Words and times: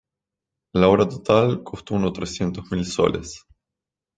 La 0.73 0.87
obra 0.89 1.07
total 1.07 1.61
costó 1.61 1.93
unos 1.93 2.13
trescientos 2.13 2.71
mil 2.71 2.83
soles. 2.87 3.45